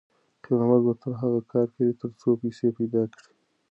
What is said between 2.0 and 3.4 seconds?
تر څو پیسې پیدا کړي.